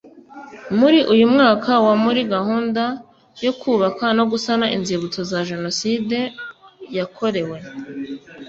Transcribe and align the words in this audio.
Muri 0.79 0.99
uyu 1.13 1.25
mwaka 1.33 1.71
wa 1.85 1.93
muri 2.03 2.21
gahunda 2.33 2.83
yo 3.45 3.53
kubaka 3.61 4.05
no 4.17 4.23
gusana 4.31 4.65
Inzibutso 4.75 5.21
za 5.31 5.39
Jenoside 5.49 6.17
yakorewe 6.97 7.57